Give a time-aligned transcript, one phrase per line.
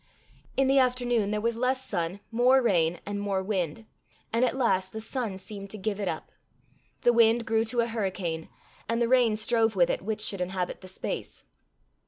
[0.57, 3.85] In the afternoon there was less sun, more rain, and more wind;
[4.33, 6.31] and at last the sun seemed to give it up;
[7.01, 8.49] the wind grew to a hurricane,
[8.89, 11.43] and the rain strove with it which should inhabit the space.